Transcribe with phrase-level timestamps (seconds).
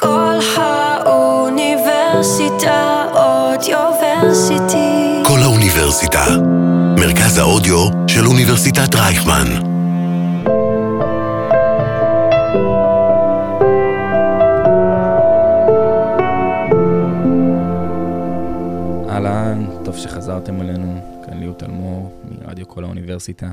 [0.00, 5.22] כל האוניברסיטה אודיוורסיטי.
[5.26, 6.24] כל האוניברסיטה.
[7.00, 9.46] מרכז האודיו של אוניברסיטת רייכמן.
[19.08, 23.52] אהלן, טוב שחזרתם אלינו, כאן ליהוא תלמור, מרדיו כל האוניברסיטה.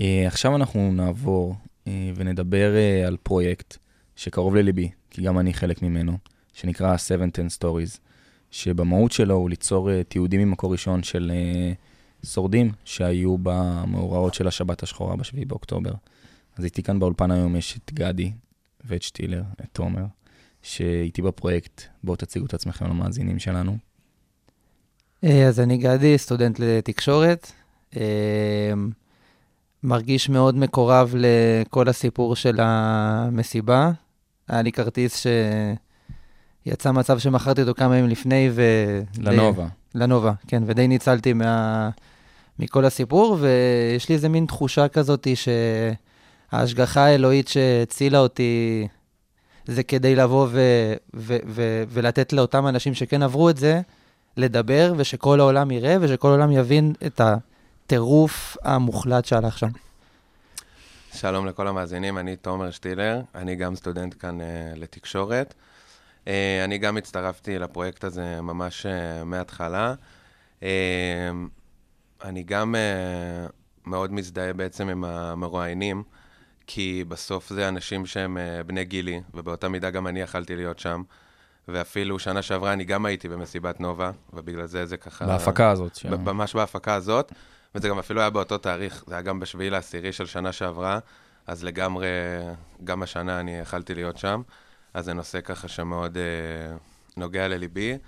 [0.00, 1.54] אה, עכשיו אנחנו נעבור
[1.86, 3.76] אה, ונדבר אה, על פרויקט
[4.16, 6.18] שקרוב לליבי, כי גם אני חלק ממנו,
[6.52, 7.98] שנקרא 710 Stories,
[8.50, 11.72] שבמהות שלו הוא ליצור אה, תיעודים ממקור ראשון של אה,
[12.26, 15.90] שורדים שהיו במאורעות של השבת השחורה ב-7 באוקטובר.
[16.56, 18.32] אז איתי כאן באולפן היום יש את גדי
[18.84, 20.04] ואת שטילר, את תומר,
[20.62, 21.82] שאיתי בפרויקט.
[22.04, 23.76] בואו תציגו את עצמכם למאזינים שלנו.
[25.24, 27.52] אה, אז אני גדי, סטודנט לתקשורת.
[29.82, 33.92] מרגיש מאוד מקורב לכל הסיפור של המסיבה.
[34.48, 35.26] היה לי כרטיס
[36.66, 38.62] שיצא מצב שמכרתי אותו כמה ימים לפני, ו...
[39.18, 39.66] לנובה.
[39.94, 41.90] לנובה, כן, ודי ניצלתי מה...
[42.58, 45.28] מכל הסיפור, ויש לי איזה מין תחושה כזאת
[46.52, 48.86] שההשגחה האלוהית שהצילה אותי
[49.66, 50.60] זה כדי לבוא ו...
[51.16, 51.36] ו...
[51.46, 51.84] ו...
[51.88, 53.80] ולתת לאותם אנשים שכן עברו את זה,
[54.36, 59.68] לדבר, ושכל העולם יראה, ושכל העולם יבין את הטירוף המוחלט שהלך שם.
[61.16, 64.44] שלום לכל המאזינים, אני תומר שטילר, אני גם סטודנט כאן uh,
[64.76, 65.54] לתקשורת.
[66.24, 66.28] Uh,
[66.64, 69.94] אני גם הצטרפתי לפרויקט הזה ממש uh, מההתחלה.
[70.60, 70.64] Uh,
[72.24, 73.52] אני גם uh,
[73.86, 76.02] מאוד מזדהה בעצם עם המרואיינים,
[76.66, 81.02] כי בסוף זה אנשים שהם uh, בני גילי, ובאותה מידה גם אני יכלתי להיות שם.
[81.68, 85.26] ואפילו שנה שעברה אני גם הייתי במסיבת נובה, ובגלל זה זה ככה...
[85.26, 85.94] בהפקה הזאת.
[85.94, 86.06] ש...
[86.06, 87.32] ממש בהפקה הזאת,
[87.74, 90.98] וזה גם אפילו היה באותו תאריך, זה היה גם בשביעי לעשירי של שנה שעברה,
[91.46, 92.06] אז לגמרי,
[92.84, 94.42] גם השנה אני יכלתי להיות שם,
[94.94, 96.76] אז זה נושא ככה שמאוד אה,
[97.16, 97.98] נוגע לליבי,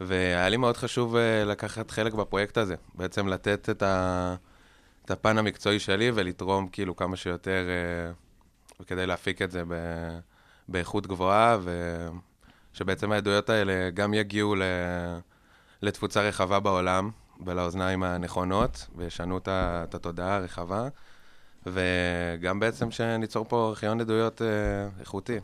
[0.00, 4.34] והיה לי מאוד חשוב אה, לקחת חלק בפרויקט הזה, בעצם לתת את, ה,
[5.04, 9.74] את הפן המקצועי שלי ולתרום כאילו כמה שיותר, אה, כדי להפיק את זה ב,
[10.68, 12.08] באיכות גבוהה, ו...
[12.74, 14.54] שבעצם העדויות האלה גם יגיעו
[15.82, 17.10] לתפוצה רחבה בעולם
[17.46, 20.88] ולאוזניים הנכונות, וישנו את התודעה הרחבה,
[21.66, 24.46] וגם בעצם שניצור פה ארכיון עדויות אה,
[25.00, 25.36] איכותי.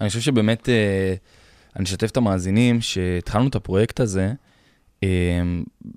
[0.00, 1.14] אני חושב שבאמת, אה,
[1.76, 4.32] אני אשתף את המאזינים, שהתחלנו את הפרויקט הזה,
[5.02, 5.08] אה,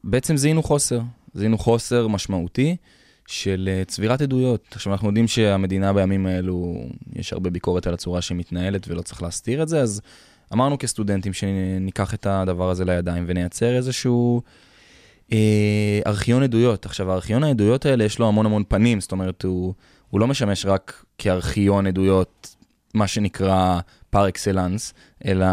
[0.04, 1.00] בעצם זיהינו חוסר,
[1.34, 2.76] זיהינו חוסר משמעותי
[3.28, 4.66] של צבירת עדויות.
[4.72, 6.76] עכשיו, אנחנו יודעים שהמדינה בימים האלו,
[7.16, 10.02] יש הרבה ביקורת על הצורה שהיא מתנהלת ולא צריך להסתיר את זה, אז
[10.54, 14.42] אמרנו כסטודנטים שניקח את הדבר הזה לידיים ונייצר איזשהו
[16.08, 16.86] ארכיון עדויות.
[16.86, 19.74] עכשיו, הארכיון העדויות האלה יש לו המון המון פנים, זאת אומרת, הוא,
[20.10, 22.56] הוא לא משמש רק כארכיון עדויות,
[22.94, 23.80] מה שנקרא
[24.10, 24.94] פר אקסלנס,
[25.26, 25.46] אלא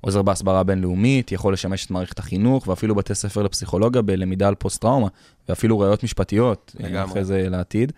[0.00, 5.08] עוזר בהסברה בינלאומית, יכול לשמש את מערכת החינוך, ואפילו בתי ספר לפסיכולוגיה בלמידה על פוסט-טראומה,
[5.48, 7.10] ואפילו ראיות משפטיות, לגמרי.
[7.10, 7.92] אחרי זה לעתיד.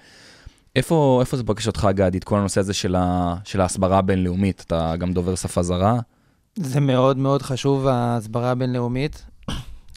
[0.77, 4.65] איפה, איפה זה בקשתך, גדי, את כל הנושא הזה של, ה, של ההסברה הבינלאומית?
[4.66, 5.98] אתה גם דובר שפה זרה?
[6.56, 9.25] זה מאוד מאוד חשוב, ההסברה הבינלאומית.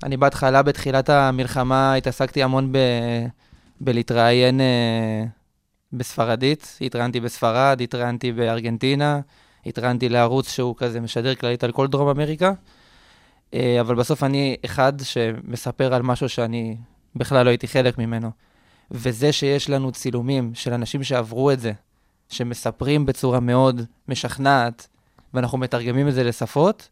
[0.04, 2.78] אני בהתחלה, בתחילת המלחמה, התעסקתי המון ב...
[3.82, 5.26] בלהתראיין אה,
[5.94, 6.78] בספרדית.
[6.82, 9.20] התראיינתי בספרד, התראיינתי בארגנטינה,
[9.66, 12.54] התראיינתי לערוץ שהוא כזה משדר כללית על כל דרום אמריקה.
[13.54, 16.78] אה, אבל בסוף אני אחד שמספר על משהו שאני
[17.16, 18.32] בכלל לא הייתי חלק ממנו.
[18.92, 21.72] וזה שיש לנו צילומים של אנשים שעברו את זה,
[22.30, 24.88] שמספרים בצורה מאוד משכנעת,
[25.34, 26.90] ואנחנו מתרגמים את זה לשפות,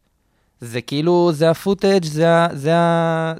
[0.60, 2.72] זה כאילו, זה הפוטאג', זה, זה,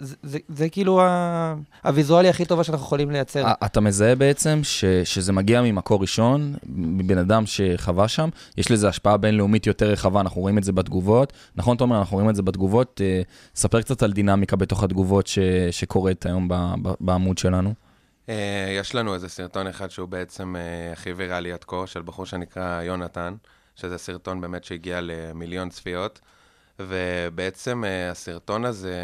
[0.00, 3.46] זה, זה, זה כאילו ה- הוויזואליה הכי טובה שאנחנו יכולים לייצר.
[3.46, 8.88] א- אתה מזהה בעצם ש, שזה מגיע ממקור ראשון, מבן אדם שחווה שם, יש לזה
[8.88, 11.32] השפעה בינלאומית יותר רחבה, אנחנו רואים את זה בתגובות.
[11.56, 13.00] נכון, תומר, אנחנו רואים את זה בתגובות.
[13.04, 13.22] אה,
[13.54, 15.38] ספר קצת על דינמיקה בתוך התגובות ש,
[15.70, 17.74] שקורית היום ב, ב, בעמוד שלנו.
[18.28, 18.34] אה,
[18.80, 22.82] יש לנו איזה סרטון אחד שהוא בעצם אה, הכי ויראלי עד כה, של בחור שנקרא
[22.82, 23.34] יונתן,
[23.76, 26.20] שזה סרטון באמת שהגיע למיליון צפיות.
[26.78, 28.94] ובעצם אה, הסרטון הזה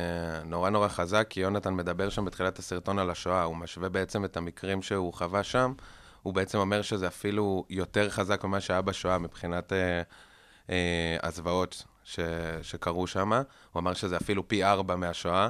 [0.44, 4.36] נורא נורא חזק, כי יונתן מדבר שם בתחילת הסרטון על השואה, הוא משווה בעצם את
[4.36, 5.72] המקרים שהוא חווה שם,
[6.22, 10.02] הוא בעצם אומר שזה אפילו יותר חזק ממה שהיה בשואה מבחינת אה,
[10.70, 12.20] אה, הזוועות ש,
[12.62, 15.48] שקרו שם, הוא אמר שזה אפילו פי ארבע מהשואה,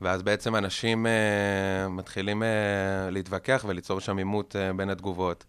[0.00, 5.44] ואז בעצם אנשים אה, מתחילים אה, להתווכח וליצור שם עימות אה, בין התגובות.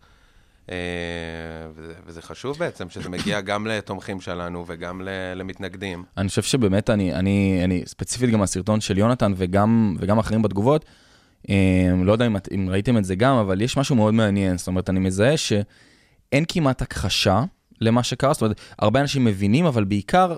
[0.72, 0.78] אה,
[1.76, 5.02] וזה, וזה חשוב בעצם, שזה מגיע גם לתומכים שלנו וגם
[5.36, 6.04] למתנגדים.
[6.18, 10.86] אני חושב שבאמת, אני, אני, אני ספציפית גם הסרטון של יונתן וגם, וגם אחרים בתגובות,
[11.50, 11.56] אה,
[12.04, 14.58] לא יודע אם, אם ראיתם את זה גם, אבל יש משהו מאוד מעניין.
[14.58, 17.44] זאת אומרת, אני מזהה שאין כמעט הכחשה
[17.82, 18.34] למה שקרה.
[18.34, 20.36] זאת אומרת, הרבה אנשים מבינים, אבל בעיקר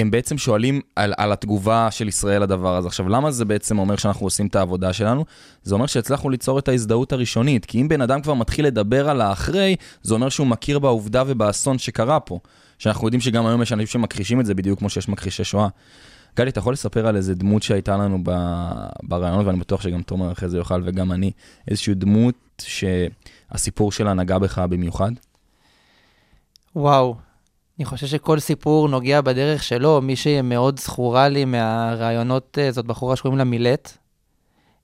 [0.00, 2.88] הם בעצם שואלים על, על התגובה של ישראל לדבר הזה.
[2.88, 5.24] עכשיו, למה זה בעצם אומר שאנחנו עושים את העבודה שלנו?
[5.62, 9.20] זה אומר שהצלחנו ליצור את ההזדהות הראשונית, כי אם בן אדם כבר מתחיל לדבר על
[9.20, 12.38] האחרי, זה אומר שהוא מכיר בעובדה ובאסון שקרה פה.
[12.78, 15.68] שאנחנו יודעים שגם היום יש אנשים שמכחישים את זה בדיוק כמו שיש מכחישי שואה.
[16.36, 18.18] גלי, אתה יכול לספר על איזה דמות שהייתה לנו
[19.02, 21.30] ברעיון, ואני בטוח שגם תומר אחרי זה יוכל וגם אני,
[21.68, 25.10] איזושהי דמות שהסיפור שלה נגע בך במיוחד?
[26.76, 27.16] וואו,
[27.80, 30.00] אני חושב שכל סיפור נוגע בדרך שלו.
[30.02, 33.96] מי שמאוד זכורה לי מהרעיונות, אה, זאת בחורה שקוראים לה מילט.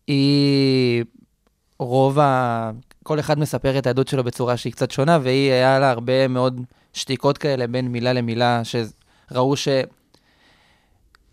[0.06, 1.04] היא
[1.78, 2.70] רוב ה...
[3.02, 6.60] כל אחד מספר את העדות שלו בצורה שהיא קצת שונה, והיא, היה לה הרבה מאוד
[6.93, 9.69] שתיקות כאלה בין מילה למילה, שראו ש...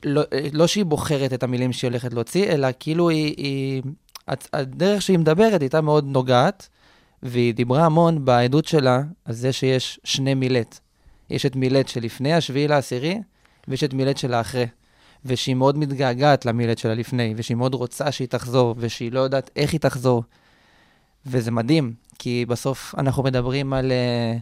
[0.05, 0.21] לא,
[0.53, 3.83] לא שהיא בוחרת את המילים שהיא הולכת להוציא, אלא כאילו היא, היא...
[4.53, 6.69] הדרך שהיא מדברת הייתה מאוד נוגעת,
[7.23, 10.79] והיא דיברה המון בעדות שלה על זה שיש שני מילט.
[11.33, 13.21] יש את מילט שלפני השביעי לעשירי,
[13.67, 14.65] ויש את מילט של האחרי.
[15.25, 19.71] ושהיא מאוד מתגעגעת למילט של הלפני, ושהיא מאוד רוצה שהיא תחזור, ושהיא לא יודעת איך
[19.71, 20.23] היא תחזור.
[21.25, 24.41] וזה מדהים, כי בסוף אנחנו מדברים על uh,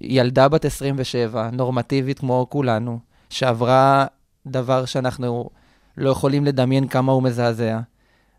[0.00, 2.98] ילדה בת 27, נורמטיבית כמו כולנו,
[3.30, 4.06] שעברה
[4.46, 5.50] דבר שאנחנו
[5.96, 7.80] לא יכולים לדמיין כמה הוא מזעזע,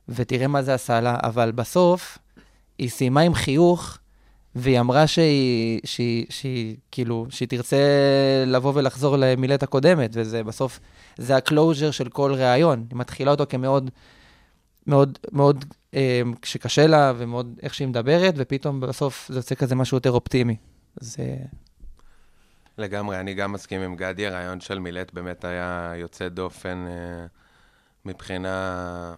[0.09, 2.17] ותראה מה זה עשה לה, אבל בסוף
[2.77, 3.97] היא סיימה עם חיוך,
[4.55, 7.77] והיא אמרה שהיא, שהיא, שהיא, כאילו, שהיא תרצה
[8.47, 10.79] לבוא ולחזור למילת הקודמת, וזה בסוף,
[11.17, 12.85] זה ה closure של כל ראיון.
[12.89, 13.89] היא מתחילה אותו כמאוד,
[14.87, 19.97] מאוד, מאוד, אה, שקשה לה, ומאוד איך שהיא מדברת, ופתאום בסוף זה יוצא כזה משהו
[19.97, 20.55] יותר אופטימי.
[20.99, 21.35] זה...
[22.77, 27.25] לגמרי, אני גם מסכים עם גדי, הרעיון של מילט באמת היה יוצא דופן אה,
[28.05, 29.13] מבחינה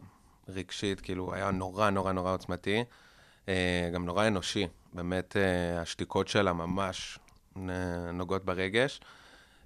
[0.49, 2.83] רגשית, כאילו, היה נורא נורא נורא עוצמתי,
[3.49, 4.67] אה, גם נורא אנושי.
[4.93, 7.19] באמת, אה, השתיקות שלה ממש
[8.13, 9.01] נוגעות ברגש.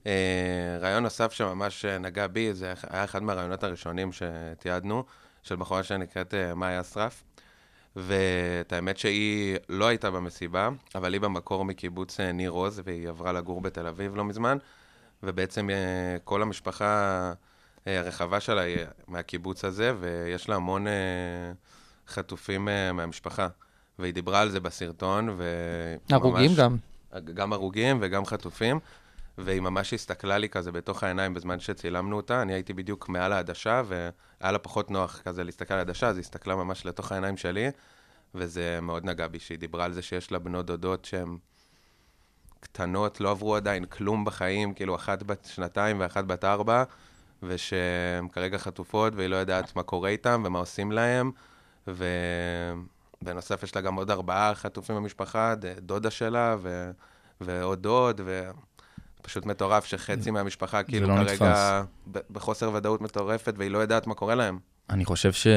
[0.06, 5.04] אה, רעיון נוסף שממש נגע בי, זה היה אחד מהרעיונות הראשונים שתיעדנו,
[5.44, 7.24] של בחורה שנקראת אה, מאיה אסרף.
[7.96, 13.62] ואת האמת שהיא לא הייתה במסיבה, אבל היא במקור מקיבוץ ניר עוז, והיא עברה לגור
[13.62, 14.58] בתל אביב לא מזמן,
[15.24, 15.70] ובעצם
[16.24, 17.34] כל המשפחה
[17.86, 18.78] הרחבה שלה היא
[19.08, 20.86] מהקיבוץ הזה, ויש לה המון
[22.08, 23.48] חטופים מהמשפחה.
[24.00, 25.44] והיא דיברה על זה בסרטון, ו...
[26.10, 26.78] הרוגים גם.
[27.34, 28.80] גם הרוגים וגם חטופים,
[29.38, 32.42] והיא ממש הסתכלה לי כזה בתוך העיניים בזמן שצילמנו אותה.
[32.42, 36.22] אני הייתי בדיוק מעל העדשה, והיה לה פחות נוח כזה להסתכל על העדשה, אז היא
[36.24, 37.68] הסתכלה ממש לתוך העיניים שלי,
[38.36, 41.38] וזה מאוד נגע בי שהיא דיברה על זה שיש לה בנות דודות שהן
[42.60, 46.84] קטנות, לא עברו עדיין כלום בחיים, כאילו אחת בת שנתיים ואחת בת ארבע,
[47.44, 51.32] ושהן כרגע חטופות, והיא לא יודעת מה קורה איתן ומה עושים להן,
[51.88, 52.06] ו...
[53.26, 56.92] בנוסף, יש לה גם עוד ארבעה חטופים במשפחה, דודה שלה ו...
[57.42, 58.22] ועוד דוד,
[59.22, 62.20] ופשוט מטורף שחצי מהמשפחה כאילו לא כרגע ב...
[62.32, 64.60] בחוסר ודאות מטורפת, והיא לא יודעת מה קורה להם.
[64.90, 65.48] אני חושב ש...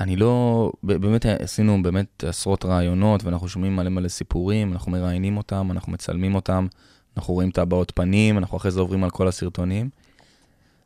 [0.00, 5.68] אני לא, באמת עשינו באמת עשרות רעיונות, ואנחנו שומעים מלא מלא סיפורים, אנחנו מראיינים אותם,
[5.70, 6.66] אנחנו מצלמים אותם,
[7.16, 9.90] אנחנו רואים את הבעות פנים, אנחנו אחרי זה עוברים על כל הסרטונים.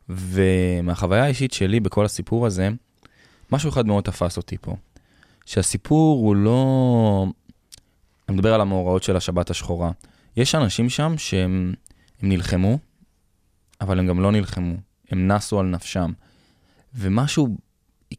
[0.09, 2.69] ומהחוויה האישית שלי בכל הסיפור הזה,
[3.51, 4.75] משהו אחד מאוד תפס אותי פה.
[5.49, 7.25] שהסיפור הוא לא...
[8.29, 9.91] אני מדבר על המאורעות של השבת השחורה.
[10.37, 11.73] יש אנשים שם שהם
[12.21, 12.79] נלחמו,
[13.81, 14.75] אבל הם גם לא נלחמו.
[15.11, 16.11] הם נסו על נפשם.
[16.95, 17.47] ומשהו,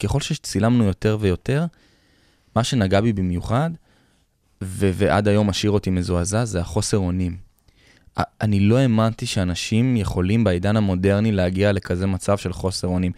[0.02, 1.66] ככל שצילמנו יותר ויותר,
[2.56, 3.70] מה שנגע בי במיוחד,
[4.62, 7.36] ו- ועד היום משאיר אותי מזועזע, זה החוסר אונים.
[8.40, 13.12] אני לא האמנתי שאנשים יכולים בעידן המודרני להגיע לכזה מצב של חוסר אונים.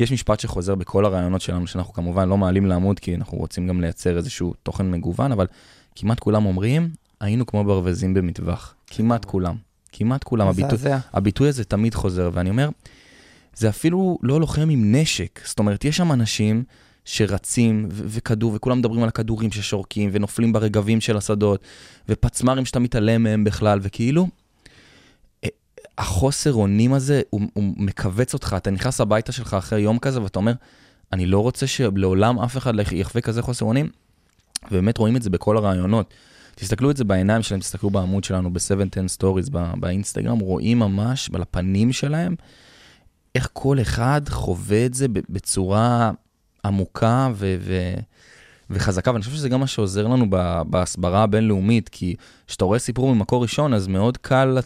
[0.00, 3.80] יש משפט שחוזר בכל הרעיונות שלנו, שאנחנו כמובן לא מעלים לעמוד, כי אנחנו רוצים גם
[3.80, 5.46] לייצר איזשהו תוכן מגוון, אבל
[5.94, 8.74] כמעט כולם אומרים, היינו כמו ברווזים במטווח.
[8.86, 9.56] כמעט כולם.
[9.92, 10.46] כמעט כולם.
[10.48, 10.78] הביטוי,
[11.12, 12.68] הביטוי הזה תמיד חוזר, ואני אומר,
[13.56, 15.40] זה אפילו לא לוחם עם נשק.
[15.44, 16.64] זאת אומרת, יש שם אנשים
[17.04, 21.60] שרצים ו- וכדור, וכולם מדברים על הכדורים ששורקים, ונופלים ברגבים של השדות,
[22.08, 24.28] ופצמ"רים שאתה מתעלם מהם בכלל, וכאילו,
[25.98, 30.38] החוסר אונים הזה, הוא, הוא מכווץ אותך, אתה נכנס הביתה שלך אחרי יום כזה ואתה
[30.38, 30.52] אומר,
[31.12, 33.88] אני לא רוצה שלעולם אף אחד יחווה כזה חוסר אונים,
[34.70, 36.14] ובאמת רואים את זה בכל הרעיונות.
[36.54, 41.92] תסתכלו את זה בעיניים שלהם, תסתכלו בעמוד שלנו ב-710 Stories באינסטגרם, רואים ממש על הפנים
[41.92, 42.34] שלהם,
[43.34, 46.10] איך כל אחד חווה את זה בצורה
[46.64, 47.56] עמוקה ו...
[47.60, 48.00] ו-
[48.70, 50.30] וחזקה, ואני חושב שזה גם מה שעוזר לנו
[50.66, 52.14] בהסברה הבינלאומית, כי
[52.46, 54.58] כשאתה רואה סיפור ממקור ראשון, אז מאוד קל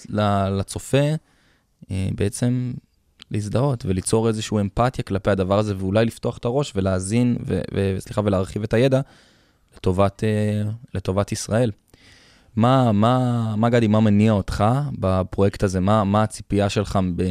[0.58, 1.06] לצופה
[1.90, 2.72] אה, בעצם
[3.30, 7.36] להזדהות וליצור איזושהי אמפתיה כלפי הדבר הזה, ואולי לפתוח את הראש ולהאזין,
[7.74, 9.00] וסליחה, ולהרחיב את הידע
[9.76, 11.70] לטובת, אה, לטובת ישראל.
[12.56, 14.64] מה, מה, מה גדי, מה מניע אותך
[14.98, 15.80] בפרויקט הזה?
[15.80, 17.30] מה, מה הציפייה שלך ב,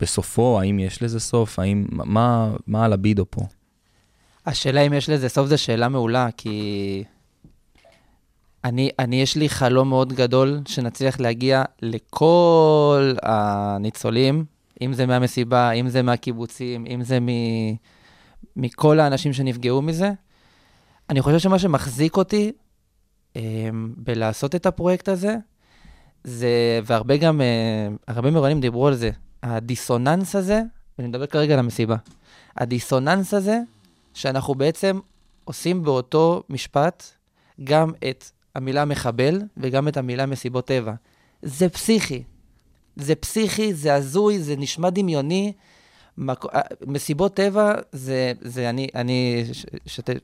[0.00, 0.60] בסופו?
[0.60, 1.58] האם יש לזה סוף?
[1.58, 3.40] האם, מה, מה הלבידו פה?
[4.46, 7.04] השאלה אם יש לזה סוף זו שאלה מעולה, כי
[8.64, 14.44] אני, אני, יש לי חלום מאוד גדול שנצליח להגיע לכל הניצולים,
[14.80, 17.28] אם זה מהמסיבה, אם זה מהקיבוצים, אם זה מ,
[18.56, 20.12] מכל האנשים שנפגעו מזה.
[21.10, 22.52] אני חושב שמה שמחזיק אותי
[23.36, 23.42] אה,
[23.96, 25.36] בלעשות את הפרויקט הזה,
[26.24, 29.10] זה, והרבה גם, אה, הרבה מרואיינים דיברו על זה,
[29.42, 30.62] הדיסוננס הזה,
[30.98, 31.96] ואני מדבר כרגע על המסיבה,
[32.56, 33.60] הדיסוננס הזה,
[34.14, 35.00] שאנחנו בעצם
[35.44, 37.04] עושים באותו משפט
[37.64, 40.92] גם את המילה מחבל וגם את המילה מסיבות טבע.
[41.42, 42.22] זה פסיכי.
[42.96, 45.52] זה פסיכי, זה הזוי, זה נשמע דמיוני.
[46.18, 46.44] מק...
[46.54, 49.44] אה, מסיבות טבע זה, זה אני, אני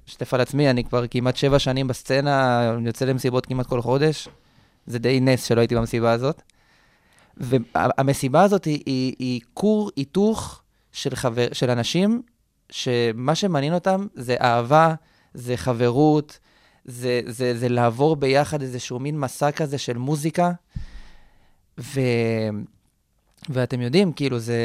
[0.09, 4.29] אשתף על עצמי, אני כבר כמעט שבע שנים בסצנה, אני יוצא למסיבות כמעט כל חודש.
[4.87, 6.43] זה די נס שלא הייתי במסיבה הזאת.
[7.37, 11.11] והמסיבה הזאת היא, כור היתוך של,
[11.53, 12.23] של אנשים,
[12.71, 14.95] שמה שמעניין אותם זה אהבה,
[15.35, 16.39] זה חברות,
[16.85, 20.51] זה, זה, זה לעבור ביחד איזשהו מין מסע כזה של מוזיקה.
[21.79, 22.01] ו...
[23.49, 24.59] ואתם יודעים, כאילו, זה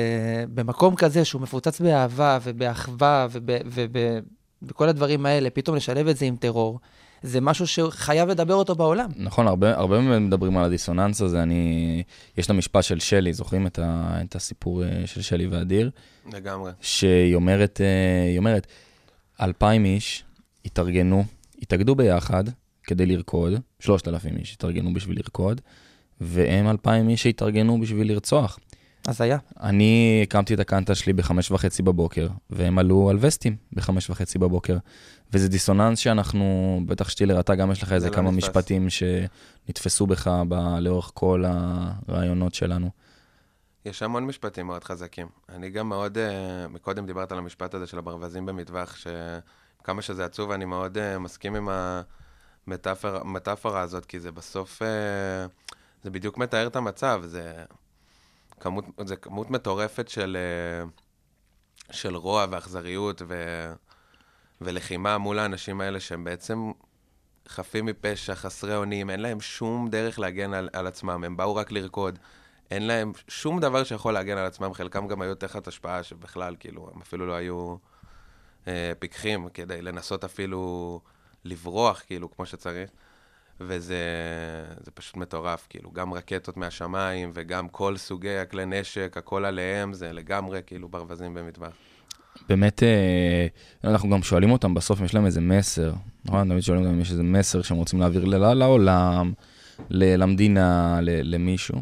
[0.53, 3.27] במקום כזה שהוא מפוצץ באהבה ובאחווה
[4.61, 6.79] ובכל הדברים האלה, פתאום לשלב את זה עם טרור,
[7.25, 9.09] זה משהו שחייב לדבר אותו בעולם.
[9.15, 11.43] נכון, הרבה, הרבה מדברים על הדיסוננס הזה.
[11.43, 12.03] אני,
[12.37, 15.89] יש את המשפט של שלי, זוכרים את, ה, את הסיפור אה, של שלי ואדיר?
[16.33, 16.71] לגמרי.
[16.81, 18.67] שהיא אומרת, אה, היא אומרת,
[19.41, 20.23] אלפיים איש
[20.65, 21.23] התארגנו,
[21.61, 22.43] התאגדו ביחד
[22.83, 25.61] כדי לרקוד, שלושת אלפים איש התארגנו בשביל לרקוד,
[26.21, 28.59] והם אלפיים איש שהתארגנו בשביל לרצוח.
[29.07, 29.37] אז היה.
[29.61, 34.77] אני הקמתי את הקנטה שלי בחמש וחצי בבוקר, והם עלו על וסטים בחמש וחצי בבוקר.
[35.35, 38.49] וזה דיסוננס שאנחנו, בטח שתהיה אתה גם יש לך איזה לא כמה נתפס.
[38.49, 42.89] משפטים שנתפסו בך ב- לאורך כל הרעיונות שלנו.
[43.85, 45.27] יש המון משפטים מאוד חזקים.
[45.49, 50.51] אני גם מאוד, uh, מקודם דיברת על המשפט הזה של הברווזים במטווח, שכמה שזה עצוב,
[50.51, 51.69] אני מאוד uh, מסכים עם
[53.03, 54.85] המטאפורה הזאת, כי זה בסוף, uh,
[56.03, 57.63] זה בדיוק מתאר את המצב, זה
[58.59, 60.37] כמות, זה כמות מטורפת של,
[61.91, 63.33] של רוע ואכזריות ו,
[64.61, 66.71] ולחימה מול האנשים האלה שהם בעצם
[67.47, 71.71] חפים מפשע, חסרי אונים, אין להם שום דרך להגן על, על עצמם, הם באו רק
[71.71, 72.19] לרקוד.
[72.71, 76.89] אין להם שום דבר שיכול להגן על עצמם, חלקם גם היו תחת השפעה שבכלל, כאילו,
[76.93, 77.75] הם אפילו לא היו
[78.67, 81.01] אה, פיקחים כדי לנסות אפילו
[81.45, 82.89] לברוח, כאילו, כמו שצריך.
[83.59, 83.97] וזה
[84.85, 90.13] זה פשוט מטורף, כאילו, גם רקטות מהשמיים וגם כל סוגי הכלי נשק, הכל עליהם, זה
[90.13, 91.73] לגמרי כאילו ברווזים במטווח.
[92.49, 93.47] באמת, אה,
[93.91, 95.93] אנחנו גם שואלים אותם בסוף אם יש להם איזה מסר,
[96.25, 96.49] נכון?
[96.49, 99.33] תמיד שואלים אותם אם יש איזה מסר שהם רוצים להעביר לעולם,
[99.89, 101.81] למדינה, למישהו.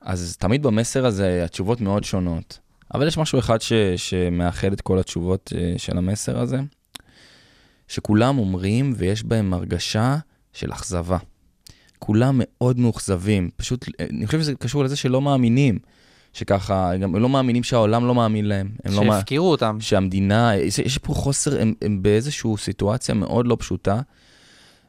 [0.00, 2.58] אז תמיד במסר הזה התשובות מאוד שונות.
[2.94, 6.60] אבל יש משהו אחד ש- שמאחד את כל התשובות אה, של המסר הזה,
[7.88, 10.16] שכולם אומרים ויש בהם הרגשה
[10.52, 11.18] של אכזבה.
[11.98, 15.78] כולם מאוד מאוכזבים, פשוט, אה, אני חושב שזה קשור לזה שלא מאמינים,
[16.32, 18.68] שככה, גם הם לא מאמינים שהעולם לא מאמין להם.
[18.84, 19.76] הם לא, מא- שהפקירו אותם.
[19.80, 24.00] שהמדינה, יש, יש פה חוסר, הם, הם באיזושהי סיטואציה מאוד לא פשוטה,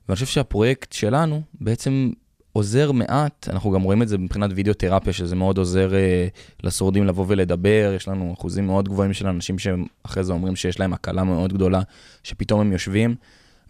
[0.07, 2.11] ואני חושב שהפרויקט שלנו בעצם
[2.53, 6.27] עוזר מעט, אנחנו גם רואים את זה מבחינת וידאו-תרפיה, שזה מאוד עוזר אה,
[6.63, 10.93] לשורדים לבוא ולדבר, יש לנו אחוזים מאוד גבוהים של אנשים שאחרי זה אומרים שיש להם
[10.93, 11.81] הקלה מאוד גדולה,
[12.23, 13.15] שפתאום הם יושבים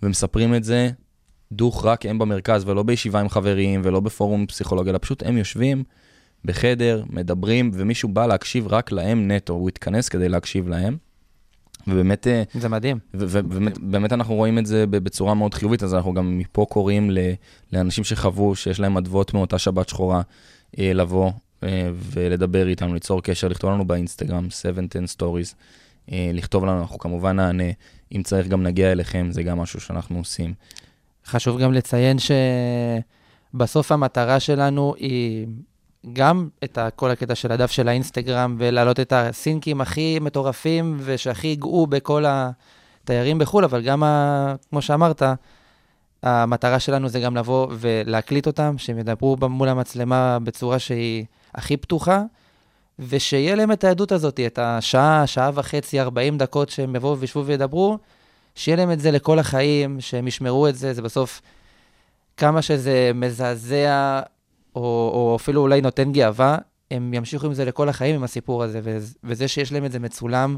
[0.04, 0.90] ומספרים את זה,
[1.52, 5.84] דוך רק הם במרכז, ולא בישיבה עם חברים, ולא בפורום פסיכולוגיה, אלא פשוט הם יושבים
[6.46, 10.98] בחדר, מדברים, ומישהו בא להקשיב רק להם נטו, הוא התכנס כדי להקשיב להם.
[11.88, 13.00] ובאמת, אה, זה מדהים.
[13.14, 17.12] ובאמת באמת אנחנו רואים את זה בצורה מאוד חיובית, אז אנחנו גם מפה קוראים
[17.74, 20.22] לאנשים שחוו, שיש להם אדוות מאותה שבת שחורה,
[20.80, 21.32] אה, לבוא
[21.64, 25.56] אה, ולדבר איתנו, ליצור קשר, לכתוב לנו באינסטגרם, 710 stories,
[26.34, 27.72] לכתוב לנו, אנחנו כמובן נענה,
[28.16, 30.54] אם צריך גם נגיע אליכם, זה גם משהו שאנחנו עושים.
[31.26, 32.18] חשוב גם לציין
[33.54, 35.48] שבסוף המטרה שלנו היא
[36.14, 41.88] גם את כל הקטע של הדף של האינסטגרם, ולהעלות את הסינקים הכי מטורפים ושהכי ייגעו
[41.88, 45.24] בכל התיירים בחו"ל, אבל גם, ה, כמו שאמרת,
[46.24, 52.22] המטרה שלנו זה גם לבוא ולהקליט אותם, שהם ידברו מול המצלמה בצורה שהיא הכי פתוחה,
[53.00, 57.98] ושיהיה להם את העדות הזאת, את השעה, שעה וחצי, 40 דקות שהם יבואו וישבו וידברו,
[58.56, 61.42] שיהיה להם את זה לכל החיים, שהם ישמרו את זה, זה בסוף
[62.38, 64.22] כמה שזה מזעזע,
[64.76, 64.82] או,
[65.14, 66.58] או אפילו אולי נותן גאווה,
[66.92, 70.58] הם ימשיכו עם זה לכל החיים, עם הסיפור הזה, וזה, שיש להם את זה מצולם,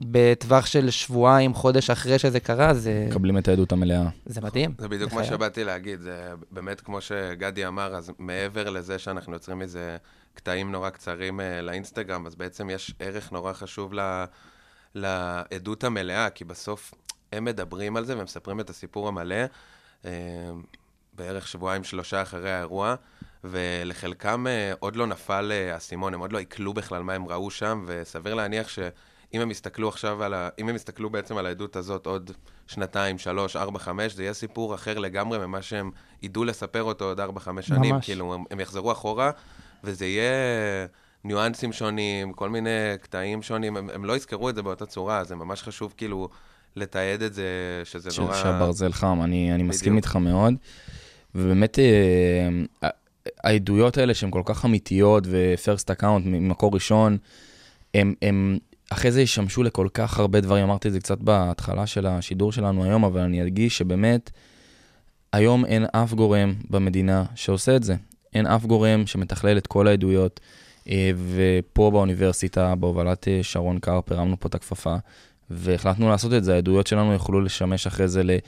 [0.00, 4.08] בטווח של שבועיים, חודש אחרי שזה קרה, זה, מקבלים את העדות המלאה.
[4.26, 4.74] זה מדהים.
[4.78, 5.24] זה בדיוק מה.
[5.24, 9.96] שבאתי להגיד, זה באמת כמו שגדי אמר, אז מעבר לזה שאנחנו יוצרים מזה
[10.34, 14.24] קטעים נורא קצרים אה, לאינסטגרם, אז בעצם יש ערך נורא חשוב ל-
[14.94, 16.94] לעדות המלאה, כי בסוף
[17.32, 19.36] הם מדברים על זה ומספרים את הסיפור המלא,
[20.04, 20.10] אה,
[21.12, 22.94] בערך שבועיים, שלושה אחרי האירוע,
[23.44, 27.50] ולחלקם אה, עוד לא נפל אה, האסימון, הם עוד לא עיכלו בכלל מה הם ראו
[27.50, 28.78] שם, וסביר להניח ש...
[29.34, 30.48] אם הם יסתכלו עכשיו על ה...
[30.58, 32.30] אם הם יסתכלו בעצם על העדות הזאת עוד
[32.66, 35.90] שנתיים, שלוש, ארבע, חמש, זה יהיה סיפור אחר לגמרי ממה שהם
[36.22, 37.94] ידעו לספר אותו עוד ארבע, חמש שנים.
[37.94, 38.04] ממש.
[38.04, 39.30] כאילו, הם, הם יחזרו אחורה,
[39.84, 40.32] וזה יהיה
[41.24, 45.36] ניואנסים שונים, כל מיני קטעים שונים, הם, הם לא יזכרו את זה באותה צורה, זה
[45.36, 46.28] ממש חשוב כאילו
[46.76, 47.44] לתעד את זה,
[47.84, 48.34] שזה ש- נורא...
[48.34, 49.96] שהברזל חם, אני, אני מסכים.
[49.96, 50.54] איתך מאוד.
[51.34, 52.90] ובאמת, אה,
[53.44, 57.18] העדויות האלה שהן כל כך אמיתיות ו-first account ממקור ראשון,
[57.94, 58.58] הם, הם
[58.90, 62.84] אחרי זה ישמשו לכל כך הרבה דברים, אמרתי את זה קצת בהתחלה של השידור שלנו
[62.84, 64.30] היום, אבל אני אדגיש שבאמת,
[65.32, 67.94] היום אין אף גורם במדינה שעושה את זה.
[68.34, 70.40] אין אף גורם שמתכלל את כל העדויות,
[70.88, 74.96] אה, ופה באוניברסיטה, בהובלת אה, שרון קרפ, הרמנו פה את הכפפה,
[75.50, 76.54] והחלטנו לעשות את זה.
[76.54, 78.38] העדויות שלנו יוכלו לשמש אחרי זה ל-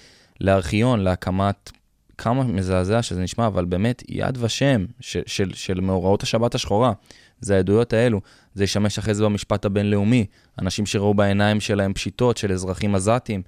[0.40, 1.70] לארכיון, להקמת,
[2.18, 6.92] כמה מזעזע שזה נשמע, אבל באמת יד ושם של, של, של מאורעות השבת השחורה.
[7.40, 8.20] זה העדויות האלו.
[8.54, 10.26] זה ישמש אחרי זה במשפט הבינלאומי.
[10.58, 13.42] אנשים שראו בעיניים שלהם פשיטות של אזרחים עזתים.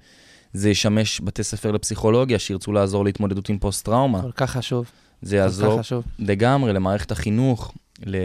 [0.53, 4.21] זה ישמש בתי ספר לפסיכולוגיה שירצו לעזור להתמודדות עם פוסט-טראומה.
[4.21, 4.91] כל כך חשוב.
[5.21, 5.79] זה יעזור.
[6.19, 7.73] לגמרי למערכת החינוך,
[8.05, 8.15] ל,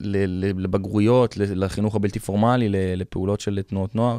[0.00, 4.18] ל, ל, לבגרויות, לחינוך הבלתי פורמלי, לפעולות של תנועות נוער.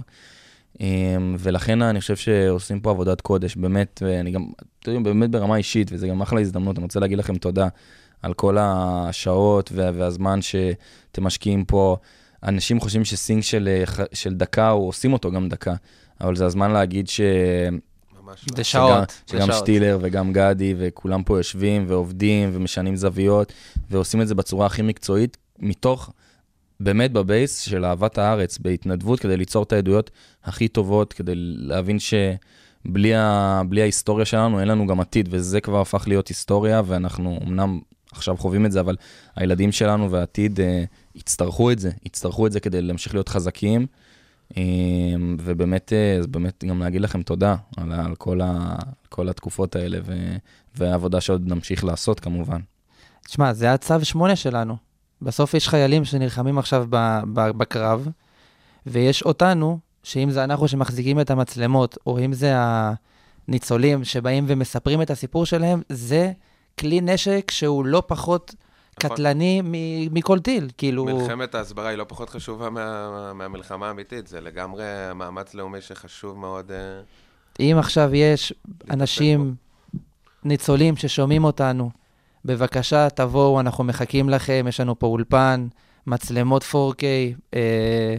[0.79, 4.45] אמ, ולכן אני חושב שעושים פה עבודת קודש, באמת, ואני גם,
[4.79, 7.67] אתם יודעים, באמת ברמה אישית, וזה גם אחלה הזדמנות, אני רוצה להגיד לכם תודה
[8.21, 11.97] על כל השעות וה, והזמן שאתם משקיעים פה.
[12.43, 15.73] אנשים חושבים שסינג של, אה, של דקה, או עושים אותו גם דקה,
[16.21, 17.21] אבל זה הזמן להגיד ש...
[18.23, 18.63] ממש זה לא.
[18.63, 19.09] שעות.
[19.27, 19.63] זה שגם שעות.
[19.63, 23.53] שטילר וגם גדי וכולם פה יושבים ועובדים ומשנים זוויות
[23.89, 26.13] ועושים את זה בצורה הכי מקצועית, מתוך,
[26.79, 30.11] באמת בבייס של אהבת הארץ, בהתנדבות, כדי ליצור את העדויות
[30.43, 36.07] הכי טובות, כדי להבין שבלי ה, ההיסטוריה שלנו אין לנו גם עתיד, וזה כבר הפך
[36.07, 37.79] להיות היסטוריה, ואנחנו אמנם
[38.11, 38.95] עכשיו חווים את זה, אבל
[39.35, 40.83] הילדים שלנו והעתיד אה,
[41.15, 43.87] יצטרכו את זה, יצטרכו את זה כדי להמשיך להיות חזקים.
[44.57, 44.63] אה,
[45.39, 48.75] ובאמת, אה, באמת גם להגיד לכם תודה על, על כל, ה,
[49.09, 50.13] כל התקופות האלה, ו,
[50.75, 52.59] והעבודה שעוד נמשיך לעשות כמובן.
[53.25, 54.88] תשמע, זה הצו שמונה שלנו.
[55.21, 56.85] בסוף יש חיילים שנלחמים עכשיו
[57.33, 58.07] בקרב,
[58.85, 62.53] ויש אותנו, שאם זה אנחנו שמחזיקים את המצלמות, או אם זה
[63.47, 66.31] הניצולים שבאים ומספרים את הסיפור שלהם, זה
[66.79, 68.55] כלי נשק שהוא לא פחות
[69.03, 69.09] נכון.
[69.15, 70.69] קטלני מ- מכל טיל.
[70.77, 74.83] כאילו, מלחמת ההסברה היא לא פחות חשובה מה, מהמלחמה האמיתית, זה לגמרי
[75.15, 76.71] מאמץ לאומי שחשוב מאוד.
[76.71, 77.01] אה,
[77.59, 78.53] אם עכשיו יש
[78.89, 79.55] אנשים,
[80.43, 81.91] ניצולים ששומעים אותנו,
[82.45, 85.67] בבקשה, תבואו, אנחנו מחכים לכם, יש לנו פה אולפן,
[86.07, 87.03] מצלמות 4K,
[87.53, 88.15] אה,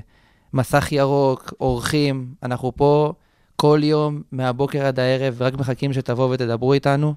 [0.53, 3.13] מסך ירוק, אורחים, אנחנו פה
[3.57, 7.15] כל יום, מהבוקר עד הערב, ורק מחכים שתבואו ותדברו איתנו.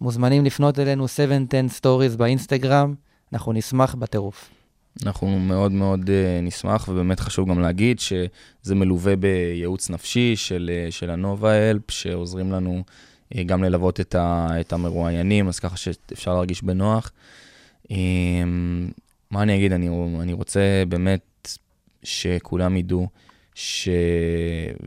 [0.00, 2.94] מוזמנים לפנות אלינו 710 Stories באינסטגרם,
[3.32, 4.50] אנחנו נשמח בטירוף.
[5.06, 10.92] אנחנו מאוד מאוד uh, נשמח, ובאמת חשוב גם להגיד שזה מלווה בייעוץ נפשי של, uh,
[10.92, 12.82] של הנובה אלפ, שעוזרים לנו
[13.46, 17.12] גם ללוות את, ה, את המרואיינים, אז ככה שאפשר להרגיש בנוח.
[17.84, 17.90] Um,
[19.30, 19.72] מה אני אגיד?
[19.72, 19.88] אני,
[20.20, 21.48] אני רוצה באמת
[22.02, 23.08] שכולם ידעו,
[23.54, 23.88] ש...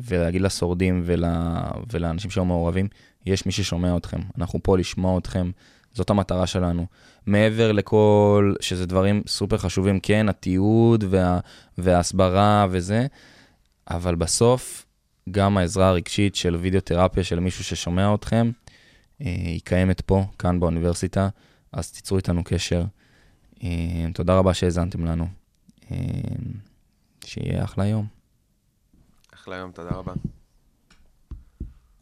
[0.03, 1.23] ולהגיד לשורדים ול...
[1.91, 2.87] ולאנשים שהיו מעורבים,
[3.25, 5.51] יש מי ששומע אתכם, אנחנו פה לשמוע אתכם,
[5.93, 6.85] זאת המטרה שלנו.
[7.25, 11.39] מעבר לכל, שזה דברים סופר חשובים, כן, התיעוד וה,
[11.77, 13.07] וההסברה וזה,
[13.89, 14.85] אבל בסוף,
[15.31, 18.51] גם העזרה הרגשית של וידאו-תרפיה של מישהו ששומע אתכם,
[19.21, 21.29] אה, היא קיימת פה, כאן באוניברסיטה,
[21.71, 22.83] אז תיצרו איתנו קשר.
[23.63, 25.27] אה, תודה רבה שהאזנתם לנו.
[25.91, 25.97] אה,
[27.25, 28.07] שיהיה אחלה יום.
[29.33, 30.13] אחלה יום, תודה רבה.